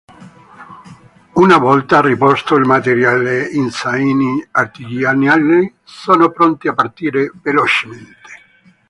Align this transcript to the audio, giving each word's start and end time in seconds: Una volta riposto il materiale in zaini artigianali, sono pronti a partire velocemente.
Una 1.35 1.57
volta 1.59 2.01
riposto 2.01 2.55
il 2.55 2.65
materiale 2.65 3.45
in 3.49 3.69
zaini 3.69 4.43
artigianali, 4.49 5.75
sono 5.83 6.31
pronti 6.31 6.67
a 6.67 6.73
partire 6.73 7.31
velocemente. 7.43 8.19